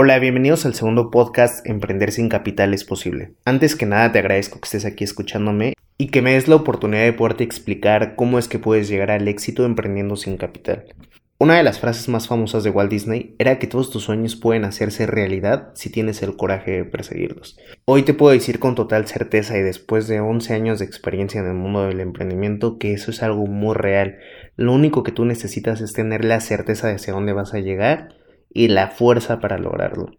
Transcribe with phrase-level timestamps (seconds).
[0.00, 3.32] Hola, bienvenidos al segundo podcast Emprender sin Capital es posible.
[3.44, 7.02] Antes que nada te agradezco que estés aquí escuchándome y que me des la oportunidad
[7.02, 10.84] de poderte explicar cómo es que puedes llegar al éxito emprendiendo sin capital.
[11.38, 14.64] Una de las frases más famosas de Walt Disney era que todos tus sueños pueden
[14.64, 17.58] hacerse realidad si tienes el coraje de perseguirlos.
[17.84, 21.48] Hoy te puedo decir con total certeza y después de 11 años de experiencia en
[21.48, 24.18] el mundo del emprendimiento que eso es algo muy real.
[24.54, 28.16] Lo único que tú necesitas es tener la certeza de hacia dónde vas a llegar
[28.50, 30.10] y la fuerza para lograrlo.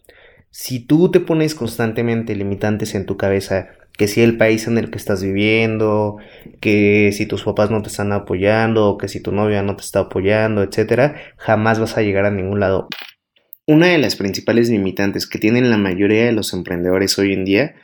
[0.51, 4.89] Si tú te pones constantemente limitantes en tu cabeza, que si el país en el
[4.89, 6.17] que estás viviendo,
[6.61, 9.99] que si tus papás no te están apoyando, que si tu novia no te está
[9.99, 12.87] apoyando, etcétera, jamás vas a llegar a ningún lado.
[13.67, 17.75] Una de las principales limitantes que tienen la mayoría de los emprendedores hoy en día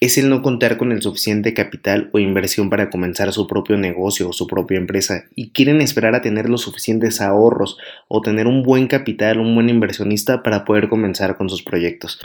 [0.00, 4.30] es el no contar con el suficiente capital o inversión para comenzar su propio negocio
[4.30, 7.76] o su propia empresa y quieren esperar a tener los suficientes ahorros
[8.08, 12.18] o tener un buen capital, un buen inversionista para poder comenzar con sus proyectos.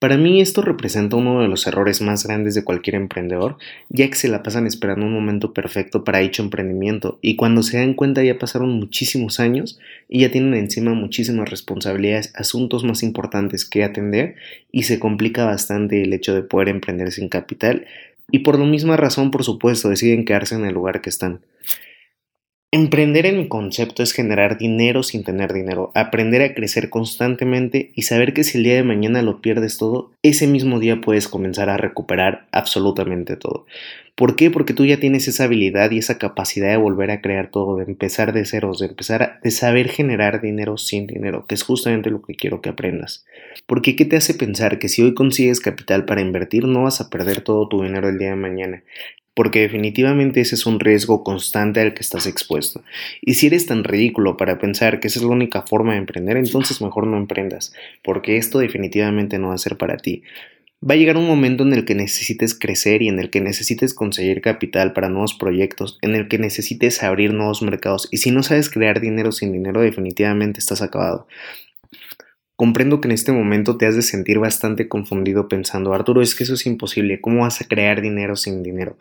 [0.00, 3.58] Para mí esto representa uno de los errores más grandes de cualquier emprendedor,
[3.90, 7.76] ya que se la pasan esperando un momento perfecto para dicho emprendimiento y cuando se
[7.76, 9.78] dan cuenta ya pasaron muchísimos años
[10.08, 14.36] y ya tienen encima muchísimas responsabilidades, asuntos más importantes que atender
[14.72, 17.84] y se complica bastante el hecho de poder emprender sin capital
[18.30, 21.40] y por la misma razón, por supuesto, deciden quedarse en el lugar que están.
[22.72, 28.02] Emprender en mi concepto es generar dinero sin tener dinero, aprender a crecer constantemente y
[28.02, 31.68] saber que si el día de mañana lo pierdes todo, ese mismo día puedes comenzar
[31.68, 33.66] a recuperar absolutamente todo.
[34.14, 34.52] ¿Por qué?
[34.52, 37.84] Porque tú ya tienes esa habilidad y esa capacidad de volver a crear todo, de
[37.84, 42.10] empezar de ceros, de empezar a de saber generar dinero sin dinero, que es justamente
[42.10, 43.26] lo que quiero que aprendas.
[43.66, 47.10] Porque ¿qué te hace pensar que si hoy consigues capital para invertir no vas a
[47.10, 48.84] perder todo tu dinero el día de mañana?
[49.34, 52.82] Porque definitivamente ese es un riesgo constante al que estás expuesto.
[53.22, 56.36] Y si eres tan ridículo para pensar que esa es la única forma de emprender,
[56.36, 57.72] entonces mejor no emprendas,
[58.02, 60.22] porque esto definitivamente no va a ser para ti.
[60.82, 63.92] Va a llegar un momento en el que necesites crecer y en el que necesites
[63.92, 68.42] conseguir capital para nuevos proyectos, en el que necesites abrir nuevos mercados y si no
[68.42, 71.26] sabes crear dinero sin dinero definitivamente estás acabado.
[72.60, 76.44] Comprendo que en este momento te has de sentir bastante confundido pensando, Arturo, es que
[76.44, 78.98] eso es imposible, ¿cómo vas a crear dinero sin dinero?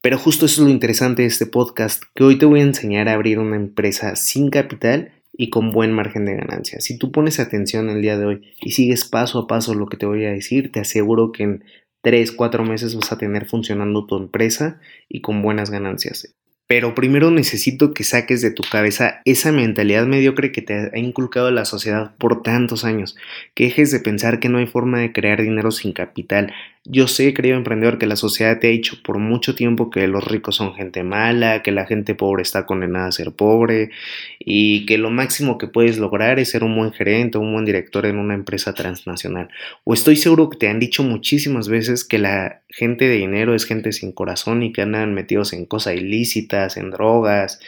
[0.00, 3.08] Pero justo eso es lo interesante de este podcast, que hoy te voy a enseñar
[3.08, 6.78] a abrir una empresa sin capital y con buen margen de ganancia.
[6.78, 9.96] Si tú pones atención el día de hoy y sigues paso a paso lo que
[9.96, 11.64] te voy a decir, te aseguro que en
[12.02, 16.36] 3, 4 meses vas a tener funcionando tu empresa y con buenas ganancias.
[16.68, 21.50] Pero primero necesito que saques de tu cabeza esa mentalidad mediocre que te ha inculcado
[21.52, 23.16] la sociedad por tantos años,
[23.54, 26.52] que dejes de pensar que no hay forma de crear dinero sin capital,
[26.88, 30.24] yo sé, querido emprendedor, que la sociedad te ha dicho por mucho tiempo que los
[30.24, 33.90] ricos son gente mala, que la gente pobre está condenada a ser pobre
[34.38, 37.64] y que lo máximo que puedes lograr es ser un buen gerente o un buen
[37.64, 39.48] director en una empresa transnacional.
[39.84, 43.64] O estoy seguro que te han dicho muchísimas veces que la gente de dinero es
[43.64, 47.58] gente sin corazón y que andan metidos en cosas ilícitas, en drogas,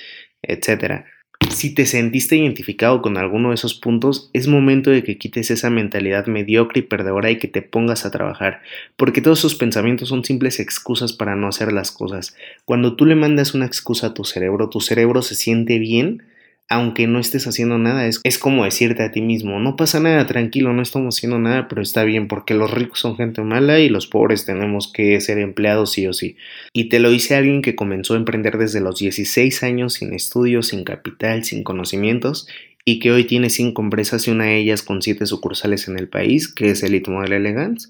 [0.43, 1.07] etcétera.
[1.49, 5.71] Si te sentiste identificado con alguno de esos puntos, es momento de que quites esa
[5.71, 8.61] mentalidad mediocre y perdedora y que te pongas a trabajar,
[8.97, 12.37] porque todos esos pensamientos son simples excusas para no hacer las cosas.
[12.67, 16.23] Cuando tú le mandas una excusa a tu cerebro, tu cerebro se siente bien
[16.71, 20.27] aunque no estés haciendo nada, es, es, como decirte a ti mismo, no pasa nada,
[20.27, 23.89] tranquilo, no estamos haciendo nada, pero está bien, porque los ricos son gente mala y
[23.89, 26.37] los pobres tenemos que ser empleados sí o sí.
[26.75, 30.69] Y te lo dice alguien que comenzó a emprender desde los 16 años sin estudios,
[30.69, 32.47] sin capital, sin conocimientos,
[32.85, 36.09] y que hoy tiene cinco empresas y una de ellas con siete sucursales en el
[36.09, 37.89] país, que es Elite Model Elegance,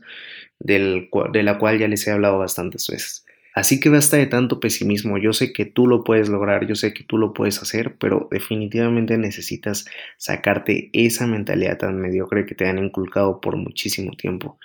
[0.60, 3.25] del, de la cual ya les he hablado bastantes veces.
[3.59, 6.95] Así que basta de tanto pesimismo, yo sé que tú lo puedes lograr, yo sé
[6.95, 9.85] que tú lo puedes hacer, pero definitivamente necesitas
[10.17, 14.61] sacarte esa mentalidad tan mediocre que te han inculcado por muchísimo tiempo.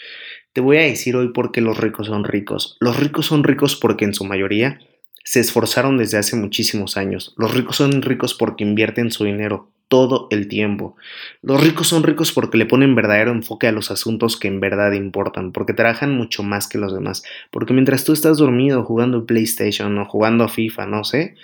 [0.53, 2.77] Te voy a decir hoy por qué los ricos son ricos.
[2.79, 4.79] Los ricos son ricos porque en su mayoría
[5.23, 7.33] se esforzaron desde hace muchísimos años.
[7.35, 10.95] Los ricos son ricos porque invierten su dinero, todo el tiempo.
[11.43, 14.93] Los ricos son ricos porque le ponen verdadero enfoque a los asuntos que en verdad
[14.93, 19.95] importan, porque trabajan mucho más que los demás, porque mientras tú estás dormido jugando PlayStation
[19.99, 21.35] o jugando FIFA, no sé,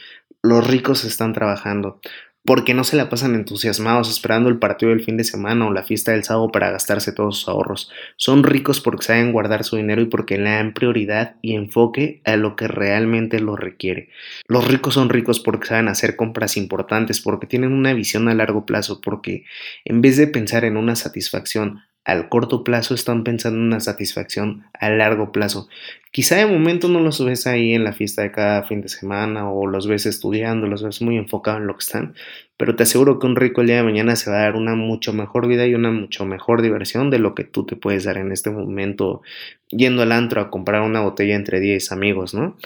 [0.41, 1.99] los ricos están trabajando
[2.45, 5.83] porque no se la pasan entusiasmados esperando el partido del fin de semana o la
[5.83, 7.91] fiesta del sábado para gastarse todos sus ahorros.
[8.15, 12.37] Son ricos porque saben guardar su dinero y porque le dan prioridad y enfoque a
[12.37, 14.09] lo que realmente lo requiere.
[14.47, 18.65] Los ricos son ricos porque saben hacer compras importantes, porque tienen una visión a largo
[18.65, 19.43] plazo, porque
[19.85, 24.63] en vez de pensar en una satisfacción al corto plazo están pensando en una satisfacción
[24.73, 25.67] a largo plazo.
[26.11, 29.51] Quizá de momento no los ves ahí en la fiesta de cada fin de semana
[29.51, 32.15] o los ves estudiando, los ves muy enfocados en lo que están,
[32.57, 34.75] pero te aseguro que un rico el día de mañana se va a dar una
[34.75, 38.17] mucho mejor vida y una mucho mejor diversión de lo que tú te puedes dar
[38.17, 39.21] en este momento
[39.69, 42.57] yendo al antro a comprar una botella entre 10 amigos, ¿no?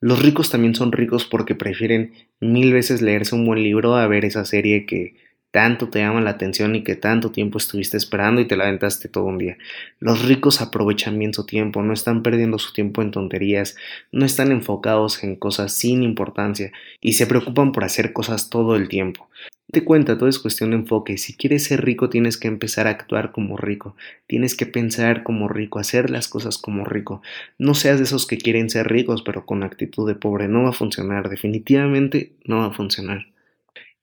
[0.00, 4.24] Los ricos también son ricos porque prefieren mil veces leerse un buen libro a ver
[4.24, 5.14] esa serie que
[5.50, 9.08] tanto te llama la atención y que tanto tiempo estuviste esperando y te la aventaste
[9.08, 9.56] todo un día.
[10.00, 13.76] Los ricos aprovechan bien su tiempo, no están perdiendo su tiempo en tonterías,
[14.12, 18.88] no están enfocados en cosas sin importancia y se preocupan por hacer cosas todo el
[18.88, 19.28] tiempo.
[19.72, 21.18] Te cuenta, todo es cuestión de enfoque.
[21.18, 23.96] Si quieres ser rico, tienes que empezar a actuar como rico.
[24.26, 27.20] Tienes que pensar como rico, hacer las cosas como rico.
[27.58, 30.46] No seas de esos que quieren ser ricos, pero con actitud de pobre.
[30.48, 31.28] No va a funcionar.
[31.28, 33.26] Definitivamente no va a funcionar.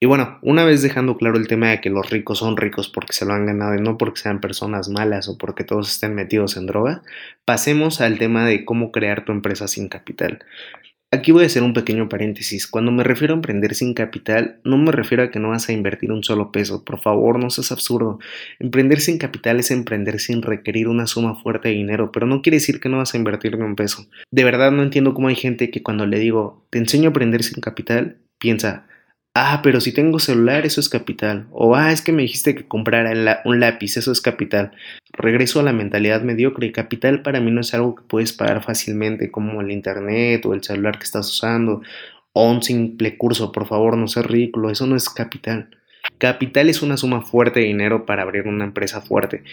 [0.04, 3.14] Y bueno, una vez dejando claro el tema de que los ricos son ricos porque
[3.14, 6.58] se lo han ganado y no porque sean personas malas o porque todos estén metidos
[6.58, 7.04] en droga,
[7.46, 10.44] pasemos al tema de cómo crear tu empresa sin capital.
[11.10, 12.68] Aquí voy a hacer un pequeño paréntesis.
[12.68, 15.72] Cuando me refiero a emprender sin capital, no me refiero a que no vas a
[15.72, 16.84] invertir un solo peso.
[16.84, 18.20] Por favor, no seas absurdo.
[18.60, 22.58] Emprender sin capital es emprender sin requerir una suma fuerte de dinero, pero no quiere
[22.58, 24.06] decir que no vas a invertir ni un peso.
[24.32, 27.42] De verdad no entiendo cómo hay gente que cuando le digo, te enseño a emprender
[27.42, 28.88] sin capital, piensa,
[29.34, 31.48] ah, pero si tengo celular, eso es capital.
[31.52, 34.72] O, ah, es que me dijiste que comprara un lápiz, eso es capital.
[35.12, 36.72] Regreso a la mentalidad mediocre.
[36.72, 40.64] Capital para mí no es algo que puedes pagar fácilmente, como el internet o el
[40.64, 41.82] celular que estás usando,
[42.34, 43.52] o un simple curso.
[43.52, 45.70] Por favor, no seas ridículo, eso no es capital.
[46.18, 49.44] Capital es una suma fuerte de dinero para abrir una empresa fuerte.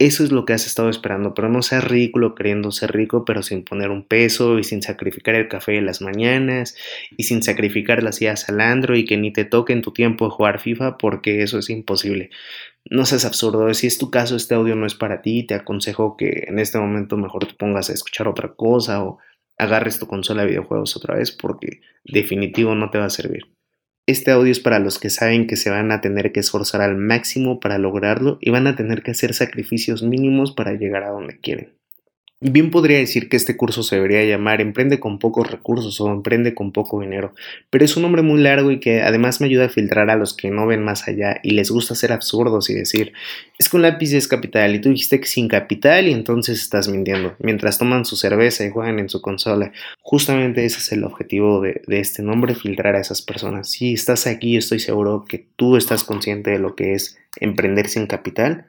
[0.00, 3.44] Eso es lo que has estado esperando, pero no seas ridículo queriendo ser rico, pero
[3.44, 6.76] sin poner un peso y sin sacrificar el café de las mañanas
[7.16, 10.30] y sin sacrificar las ideas al andro y que ni te toque en tu tiempo
[10.30, 12.30] jugar FIFA porque eso es imposible.
[12.90, 16.16] No seas absurdo, si es tu caso este audio no es para ti, te aconsejo
[16.16, 19.18] que en este momento mejor te pongas a escuchar otra cosa o
[19.58, 23.44] agarres tu consola de videojuegos otra vez porque definitivo no te va a servir.
[24.06, 26.94] Este audio es para los que saben que se van a tener que esforzar al
[26.94, 31.38] máximo para lograrlo y van a tener que hacer sacrificios mínimos para llegar a donde
[31.38, 31.72] quieren.
[32.46, 36.54] Bien podría decir que este curso se debería llamar Emprende con pocos recursos o Emprende
[36.54, 37.32] con poco dinero,
[37.70, 40.34] pero es un nombre muy largo y que además me ayuda a filtrar a los
[40.34, 43.14] que no ven más allá y les gusta ser absurdos y decir,
[43.58, 47.34] es un lápiz es capital y tú dijiste que sin capital y entonces estás mintiendo,
[47.38, 49.72] mientras toman su cerveza y juegan en su consola.
[50.02, 53.70] Justamente ese es el objetivo de este nombre, filtrar a esas personas.
[53.70, 58.06] Si estás aquí, estoy seguro que tú estás consciente de lo que es emprender sin
[58.06, 58.66] capital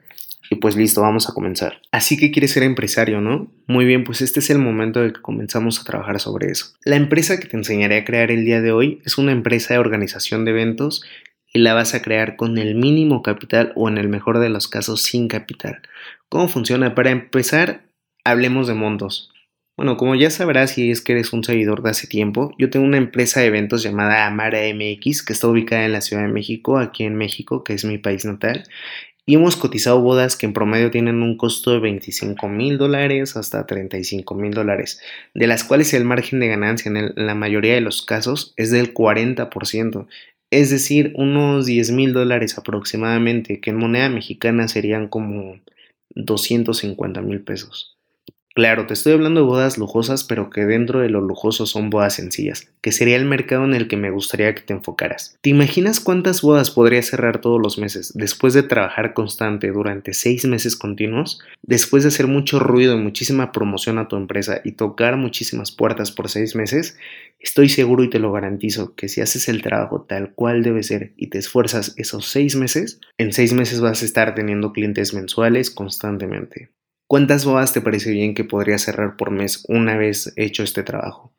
[0.50, 1.80] y pues listo, vamos a comenzar.
[1.92, 3.50] Así que quieres ser empresario, ¿no?
[3.66, 6.74] Muy bien, pues este es el momento de que comenzamos a trabajar sobre eso.
[6.84, 9.80] La empresa que te enseñaré a crear el día de hoy es una empresa de
[9.80, 11.02] organización de eventos
[11.52, 14.68] y la vas a crear con el mínimo capital o en el mejor de los
[14.68, 15.80] casos sin capital.
[16.28, 16.94] ¿Cómo funciona?
[16.94, 17.86] Para empezar,
[18.24, 19.30] hablemos de montos.
[19.76, 22.86] Bueno, como ya sabrás si es que eres un seguidor de hace tiempo, yo tengo
[22.86, 26.78] una empresa de eventos llamada Amara MX que está ubicada en la Ciudad de México,
[26.78, 28.64] aquí en México, que es mi país natal,
[29.26, 33.66] y hemos cotizado bodas que en promedio tienen un costo de 25 mil dólares hasta
[33.66, 35.00] 35 mil dólares,
[35.34, 38.94] de las cuales el margen de ganancia en, la mayoría de los casos es del
[38.94, 40.06] 40%,
[40.52, 45.58] es decir, unos 10 mil dólares aproximadamente, que en moneda mexicana serían como
[46.14, 47.95] 250 mil pesos.
[48.56, 52.14] Claro, te estoy hablando de bodas lujosas, pero que dentro de lo lujoso son bodas
[52.14, 55.36] sencillas, que sería el mercado en el que me gustaría que te enfocaras.
[55.42, 60.46] ¿Te imaginas cuántas bodas podrías cerrar todos los meses después de trabajar constante durante seis
[60.46, 61.38] meses continuos?
[61.60, 66.10] Después de hacer mucho ruido y muchísima promoción a tu empresa y tocar muchísimas puertas
[66.10, 66.96] por seis meses,
[67.38, 71.12] estoy seguro y te lo garantizo que si haces el trabajo tal cual debe ser
[71.18, 75.70] y te esfuerzas esos seis meses, en seis meses vas a estar teniendo clientes mensuales
[75.70, 76.70] constantemente.
[77.08, 81.32] ¿Cuántas bodas te parece bien que podría cerrar por mes una vez hecho este trabajo?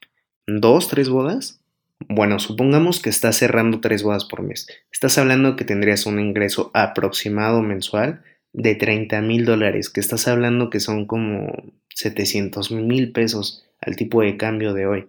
[0.45, 1.59] ¿Dos, tres bodas?
[2.07, 4.67] Bueno, supongamos que estás cerrando tres bodas por mes.
[4.93, 10.69] Estás hablando que tendrías un ingreso aproximado mensual de 30 mil dólares, que estás hablando
[10.69, 11.51] que son como
[11.89, 15.07] 700 mil pesos al tipo de cambio de hoy.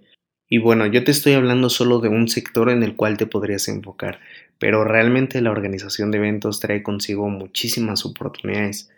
[0.48, 3.68] Y bueno, yo te estoy hablando solo de un sector en el cual te podrías
[3.68, 4.18] enfocar,
[4.58, 8.90] pero realmente la organización de eventos trae consigo muchísimas oportunidades.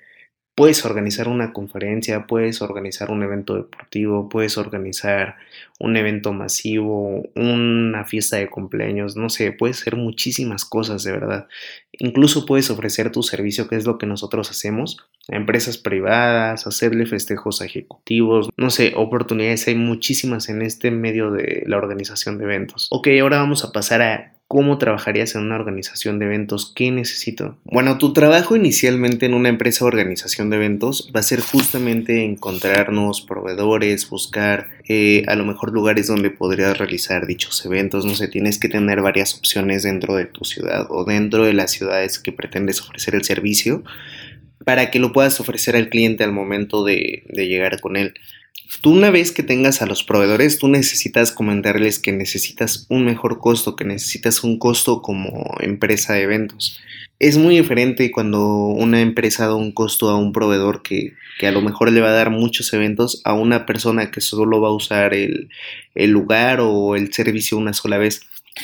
[0.54, 5.36] Puedes organizar una conferencia, puedes organizar un evento deportivo, puedes organizar
[5.78, 11.48] un evento masivo, una fiesta de cumpleaños, no sé, puedes hacer muchísimas cosas de verdad.
[11.92, 14.98] Incluso puedes ofrecer tu servicio, que es lo que nosotros hacemos,
[15.30, 21.30] a empresas privadas, hacerle festejos a ejecutivos, no sé, oportunidades hay muchísimas en este medio
[21.30, 22.88] de la organización de eventos.
[22.90, 26.72] Ok, ahora vamos a pasar a ¿Cómo trabajarías en una organización de eventos?
[26.74, 27.56] ¿Qué necesito?
[27.62, 32.24] Bueno, tu trabajo inicialmente en una empresa o organización de eventos va a ser justamente
[32.24, 38.04] encontrar nuevos proveedores, buscar eh, a lo mejor lugares donde podrías realizar dichos eventos.
[38.04, 41.70] No sé, tienes que tener varias opciones dentro de tu ciudad o dentro de las
[41.70, 43.84] ciudades que pretendes ofrecer el servicio
[44.64, 48.14] para que lo puedas ofrecer al cliente al momento de, de llegar con él.
[48.80, 53.38] Tú una vez que tengas a los proveedores, tú necesitas comentarles que necesitas un mejor
[53.38, 56.80] costo, que necesitas un costo como empresa de eventos.
[57.18, 61.52] Es muy diferente cuando una empresa da un costo a un proveedor que, que a
[61.52, 64.74] lo mejor le va a dar muchos eventos a una persona que solo va a
[64.74, 65.50] usar el,
[65.94, 68.22] el lugar o el servicio una sola vez.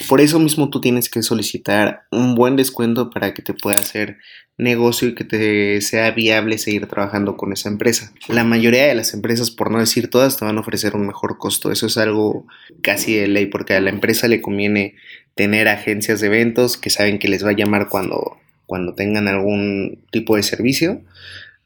[0.09, 4.19] Por eso mismo tú tienes que solicitar un buen descuento para que te pueda hacer
[4.59, 8.13] negocio y que te sea viable seguir trabajando con esa empresa.
[8.29, 11.39] La mayoría de las empresas, por no decir todas, te van a ofrecer un mejor
[11.39, 11.71] costo.
[11.71, 12.47] Eso es algo
[12.83, 14.97] casi de ley porque a la empresa le conviene
[15.35, 20.05] tener agencias de eventos que saben que les va a llamar cuando, cuando tengan algún
[20.11, 21.03] tipo de servicio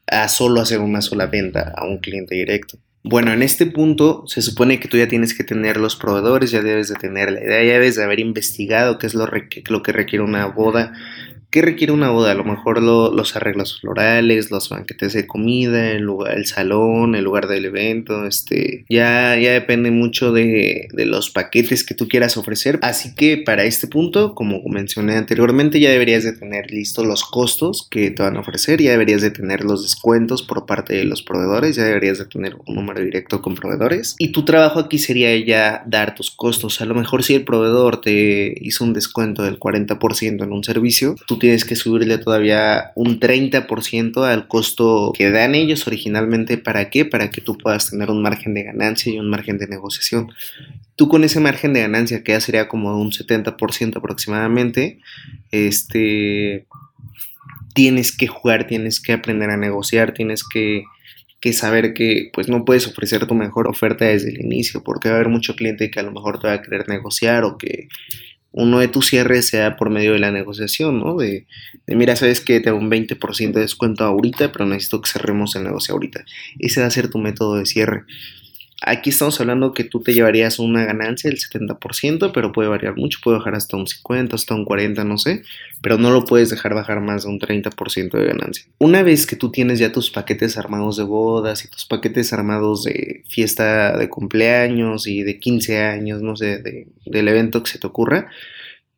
[0.07, 2.77] a solo hacer una sola venta a un cliente directo.
[3.03, 6.61] Bueno, en este punto se supone que tú ya tienes que tener los proveedores, ya
[6.61, 9.91] debes de tener la idea, ya debes de haber investigado qué es lo, lo que
[9.91, 10.93] requiere una boda,
[11.51, 12.31] ¿Qué requiere una boda?
[12.31, 17.25] A lo mejor los arreglos florales, los banquetes de comida, el, lugar, el salón, el
[17.25, 22.37] lugar del evento, este, ya, ya depende mucho de, de, los paquetes que tú quieras
[22.37, 22.79] ofrecer.
[22.81, 27.85] Así que para este punto, como mencioné anteriormente, ya deberías de tener listos los costos
[27.91, 31.21] que te van a ofrecer, ya deberías de tener los descuentos por parte de los
[31.21, 34.15] proveedores, ya deberías de tener un número directo con proveedores.
[34.19, 36.79] Y tu trabajo aquí sería ya dar tus costos.
[36.79, 41.17] A lo mejor si el proveedor te hizo un descuento del 40% en un servicio,
[41.27, 46.59] tú tienes que subirle todavía un 30% al costo que dan ellos originalmente.
[46.59, 47.03] ¿Para qué?
[47.03, 50.31] Para que tú puedas tener un margen de ganancia y un margen de negociación.
[50.95, 54.99] Tú con ese margen de ganancia, que ya sería como un 70% aproximadamente,
[55.49, 56.67] este,
[57.73, 60.83] tienes que jugar, tienes que aprender a negociar, tienes que,
[61.39, 65.15] que saber que pues no puedes ofrecer tu mejor oferta desde el inicio, porque va
[65.15, 67.87] a haber mucho cliente que a lo mejor te va a querer negociar o que
[68.51, 71.15] uno de tus cierres sea por medio de la negociación, ¿no?
[71.15, 71.45] De,
[71.87, 75.93] mira, sabes que tengo un 20% de descuento ahorita, pero necesito que cerremos el negocio
[75.93, 76.25] ahorita.
[76.59, 78.03] Ese va a ser tu método de cierre.
[78.83, 83.19] Aquí estamos hablando que tú te llevarías una ganancia del 70%, pero puede variar mucho,
[83.23, 85.43] puede bajar hasta un 50, hasta un 40, no sé,
[85.83, 88.65] pero no lo puedes dejar bajar más de un 30% de ganancia.
[88.79, 92.83] Una vez que tú tienes ya tus paquetes armados de bodas y tus paquetes armados
[92.83, 97.85] de fiesta de cumpleaños y de 15 años, no sé, del evento que se te
[97.85, 98.31] ocurra,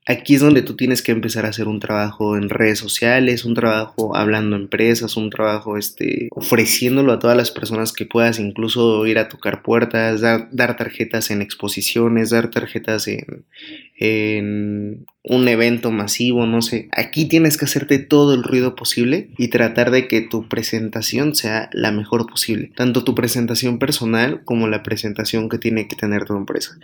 [0.05, 3.53] Aquí es donde tú tienes que empezar a hacer un trabajo en redes sociales, un
[3.53, 9.17] trabajo hablando empresas, un trabajo este, ofreciéndolo a todas las personas que puedas, incluso ir
[9.17, 16.89] a tocar puertas, dar, tarjetas en exposiciones, dar tarjetas en un evento masivo, no sé.
[16.91, 21.69] Aquí tienes que hacerte todo el ruido posible y tratar de que tu presentación sea
[21.71, 26.35] la mejor posible, tanto tu presentación personal como la presentación que tiene que tener tu
[26.35, 26.77] empresa.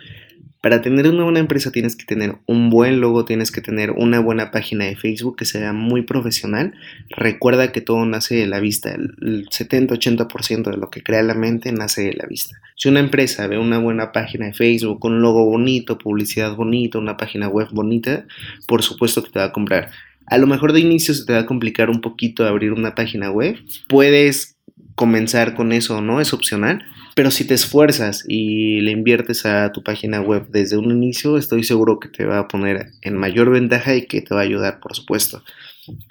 [0.60, 4.20] Para tener una buena empresa tienes que tener un buen logo, tienes que tener una
[4.20, 6.74] buena página de Facebook que sea muy profesional.
[7.08, 11.72] Recuerda que todo nace de la vista, el 70-80% de lo que crea la mente
[11.72, 12.60] nace de la vista.
[12.76, 17.16] Si una empresa ve una buena página de Facebook, un logo bonito, publicidad bonita, una
[17.16, 18.26] página web bonita,
[18.66, 19.90] por supuesto que te va a comprar.
[20.26, 23.30] A lo mejor de inicio se te va a complicar un poquito abrir una página
[23.30, 23.56] web.
[23.88, 24.58] Puedes
[24.94, 26.20] comenzar con eso, ¿no?
[26.20, 30.90] Es opcional pero si te esfuerzas y le inviertes a tu página web desde un
[30.90, 34.40] inicio, estoy seguro que te va a poner en mayor ventaja y que te va
[34.40, 35.42] a ayudar, por supuesto.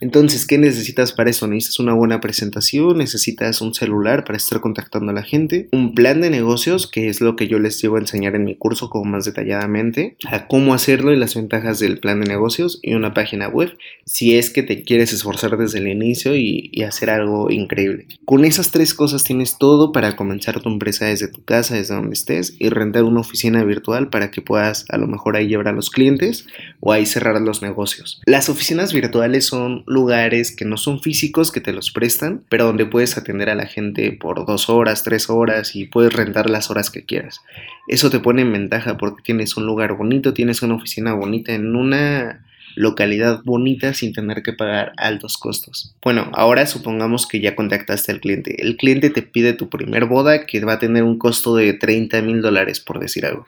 [0.01, 1.47] Entonces, ¿qué necesitas para eso?
[1.47, 6.21] Necesitas una buena presentación, necesitas un celular para estar contactando a la gente, un plan
[6.21, 9.05] de negocios, que es lo que yo les llevo a enseñar en mi curso como
[9.05, 13.47] más detalladamente, a cómo hacerlo y las ventajas del plan de negocios y una página
[13.47, 18.07] web, si es que te quieres esforzar desde el inicio y, y hacer algo increíble.
[18.25, 22.13] Con esas tres cosas tienes todo para comenzar tu empresa desde tu casa, desde donde
[22.13, 25.71] estés, y rentar una oficina virtual para que puedas a lo mejor ahí llevar a
[25.71, 26.45] los clientes
[26.79, 28.21] o ahí cerrar los negocios.
[28.25, 32.85] Las oficinas virtuales son lugares que no son físicos, que te los prestan, pero donde
[32.85, 36.89] puedes atender a la gente por dos horas, tres horas y puedes rentar las horas
[36.89, 37.41] que quieras.
[37.87, 41.75] Eso te pone en ventaja porque tienes un lugar bonito, tienes una oficina bonita en
[41.75, 42.45] una
[42.75, 45.93] localidad bonita sin tener que pagar altos costos.
[46.01, 48.61] Bueno, ahora supongamos que ya contactaste al cliente.
[48.61, 52.21] El cliente te pide tu primer boda que va a tener un costo de 30
[52.21, 53.45] mil dólares, por decir algo.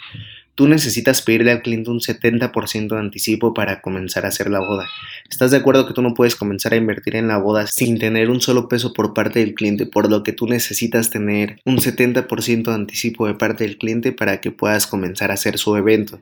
[0.56, 4.88] Tú necesitas pedirle al cliente un 70% de anticipo para comenzar a hacer la boda.
[5.30, 8.30] ¿Estás de acuerdo que tú no puedes comenzar a invertir en la boda sin tener
[8.30, 12.64] un solo peso por parte del cliente, por lo que tú necesitas tener un 70%
[12.64, 16.20] de anticipo de parte del cliente para que puedas comenzar a hacer su evento?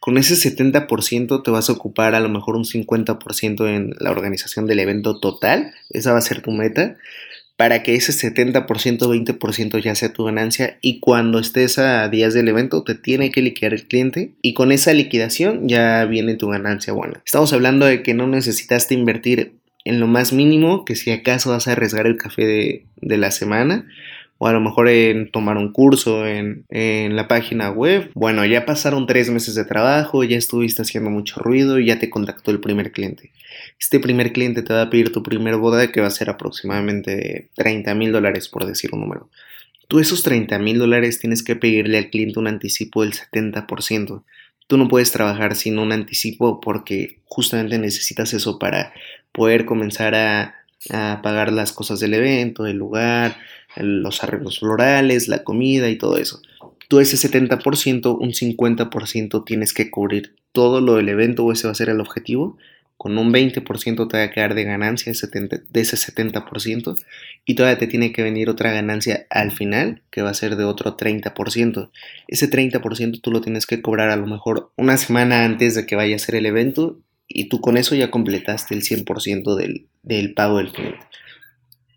[0.00, 4.66] Con ese 70% te vas a ocupar a lo mejor un 50% en la organización
[4.66, 6.96] del evento total, esa va a ser tu meta
[7.62, 12.48] para que ese 70%, 20% ya sea tu ganancia y cuando estés a días del
[12.48, 16.92] evento te tiene que liquidar el cliente y con esa liquidación ya viene tu ganancia
[16.92, 17.22] buena.
[17.24, 19.52] Estamos hablando de que no necesitaste invertir
[19.84, 23.86] en lo más mínimo, que si acaso vas a arriesgar el café de, la semana,
[24.38, 26.64] o a lo mejor en tomar un curso en,
[27.14, 28.10] la página web.
[28.14, 32.50] Bueno, ya pasaron tres meses de trabajo, ya estuviste haciendo mucho ruido ya te contactó
[32.50, 33.30] el primer cliente.
[33.82, 37.50] Este primer cliente te va a pedir tu primer boda que va a ser aproximadamente
[37.56, 39.28] 30 mil dólares, por decir un número.
[39.88, 44.22] Tú esos 30 mil dólares tienes que pedirle al cliente un anticipo del 70%.
[44.68, 48.92] Tú no puedes trabajar sin un anticipo porque justamente necesitas eso para
[49.32, 50.54] poder comenzar a,
[50.90, 53.36] a pagar las cosas del evento, el lugar,
[53.76, 56.40] los arreglos florales, la comida y todo eso.
[56.86, 61.72] Tú ese 70%, un 50% tienes que cubrir todo lo del evento o ese va
[61.72, 62.56] a ser el objetivo.
[63.02, 67.04] Con un 20% te va a quedar de ganancia de ese 70%
[67.44, 70.62] y todavía te tiene que venir otra ganancia al final que va a ser de
[70.62, 71.90] otro 30%.
[72.28, 75.96] Ese 30% tú lo tienes que cobrar a lo mejor una semana antes de que
[75.96, 80.34] vaya a ser el evento y tú con eso ya completaste el 100% del, del
[80.34, 81.04] pago del cliente.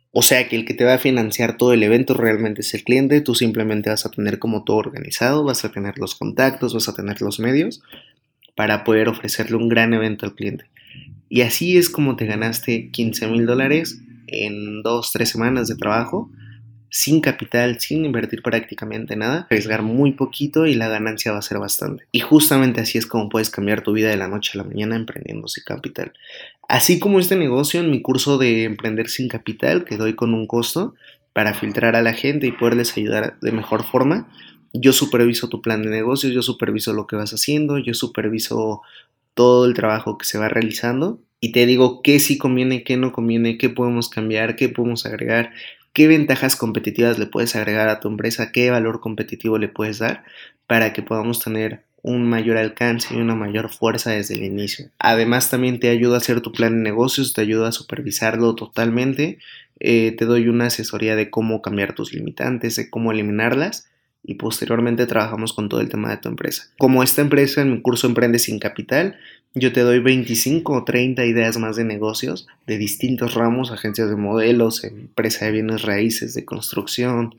[0.09, 2.83] O sea que el que te va a financiar todo el evento realmente es el
[2.83, 6.89] cliente, tú simplemente vas a tener como todo organizado, vas a tener los contactos, vas
[6.89, 7.83] a tener los medios
[8.55, 10.65] para poder ofrecerle un gran evento al cliente.
[11.29, 16.31] Y así es como te ganaste 15 mil dólares en dos, tres semanas de trabajo
[16.97, 21.59] sin capital, sin invertir prácticamente nada, arriesgar muy poquito y la ganancia va a ser
[21.59, 22.05] bastante.
[22.13, 24.95] Y justamente así es como puedes cambiar tu vida de la noche a la mañana
[24.95, 26.13] emprendiendo sin capital.
[26.69, 30.47] Así como este negocio en mi curso de Emprender sin capital, que doy con un
[30.47, 30.95] costo
[31.33, 34.29] para filtrar a la gente y poderles ayudar de mejor forma,
[34.79, 38.81] yo superviso tu plan de negocios, yo superviso lo que vas haciendo, yo superviso
[39.33, 43.11] todo el trabajo que se va realizando y te digo qué sí conviene, qué no
[43.11, 45.51] conviene, qué podemos cambiar, qué podemos agregar,
[45.93, 50.23] qué ventajas competitivas le puedes agregar a tu empresa, qué valor competitivo le puedes dar
[50.67, 54.91] para que podamos tener un mayor alcance y una mayor fuerza desde el inicio.
[54.99, 59.39] Además también te ayuda a hacer tu plan de negocios, te ayuda a supervisarlo totalmente,
[59.79, 63.89] eh, te doy una asesoría de cómo cambiar tus limitantes, de cómo eliminarlas
[64.27, 66.71] y posteriormente trabajamos con todo el tema de tu empresa.
[66.77, 69.17] Como esta empresa en mi curso Emprende sin Capital,
[69.53, 74.15] yo te doy 25 o 30 ideas más de negocios de distintos ramos, agencias de
[74.15, 77.35] modelos, empresa de bienes raíces, de construcción,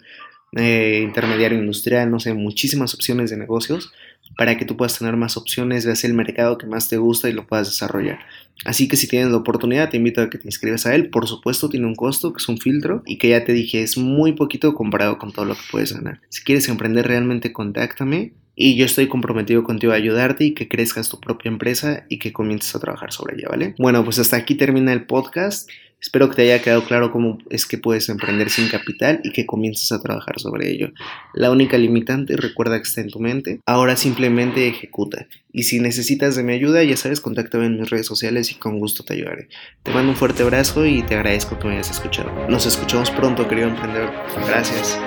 [0.57, 3.93] eh, intermediario industrial, no sé, muchísimas opciones de negocios
[4.37, 7.33] para que tú puedas tener más opciones, veas el mercado que más te gusta y
[7.33, 8.19] lo puedas desarrollar.
[8.65, 11.11] Así que si tienes la oportunidad, te invito a que te inscribas a él.
[11.11, 13.97] Por supuesto, tiene un costo, que es un filtro, y que ya te dije, es
[13.97, 16.21] muy poquito comparado con todo lo que puedes ganar.
[16.29, 21.11] Si quieres emprender realmente, contáctame y yo estoy comprometido contigo a ayudarte y que crezcas
[21.11, 23.75] tu propia empresa y que comiences a trabajar sobre ella, ¿vale?
[23.79, 25.69] Bueno, pues hasta aquí termina el podcast.
[26.01, 29.47] Espero que te haya quedado claro cómo es que puedes emprender sin capital y que
[29.47, 30.93] comiences a trabajar sobre ello.
[31.35, 33.61] La única limitante, recuerda que está en tu mente.
[33.67, 35.27] Ahora simplemente ejecuta.
[35.53, 38.79] Y si necesitas de mi ayuda, ya sabes, contáctame en mis redes sociales y con
[38.79, 39.49] gusto te ayudaré.
[39.83, 42.31] Te mando un fuerte abrazo y te agradezco que me hayas escuchado.
[42.49, 44.13] Nos escuchamos pronto, querido emprendedor.
[44.47, 44.99] Gracias.